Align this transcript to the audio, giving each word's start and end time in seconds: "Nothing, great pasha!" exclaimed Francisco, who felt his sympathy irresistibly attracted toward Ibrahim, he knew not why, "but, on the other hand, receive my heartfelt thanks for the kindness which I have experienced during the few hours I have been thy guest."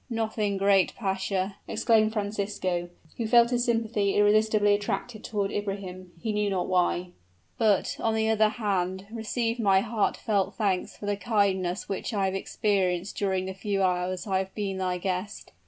"Nothing, 0.09 0.57
great 0.57 0.95
pasha!" 0.95 1.57
exclaimed 1.67 2.11
Francisco, 2.11 2.89
who 3.17 3.27
felt 3.27 3.51
his 3.51 3.65
sympathy 3.65 4.15
irresistibly 4.15 4.73
attracted 4.73 5.23
toward 5.23 5.51
Ibrahim, 5.51 6.11
he 6.19 6.33
knew 6.33 6.49
not 6.49 6.67
why, 6.67 7.09
"but, 7.59 7.97
on 7.99 8.15
the 8.15 8.27
other 8.27 8.49
hand, 8.49 9.05
receive 9.11 9.59
my 9.59 9.81
heartfelt 9.81 10.55
thanks 10.55 10.97
for 10.97 11.05
the 11.05 11.15
kindness 11.15 11.87
which 11.87 12.15
I 12.15 12.25
have 12.25 12.33
experienced 12.33 13.15
during 13.15 13.45
the 13.45 13.53
few 13.53 13.83
hours 13.83 14.25
I 14.25 14.39
have 14.39 14.55
been 14.55 14.77
thy 14.79 14.97
guest." 14.97 15.51